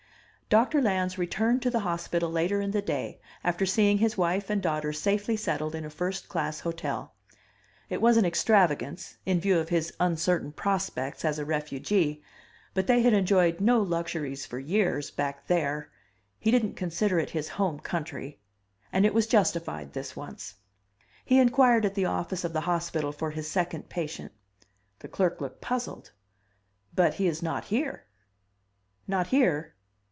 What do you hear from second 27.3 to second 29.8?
not here...." "Not here?"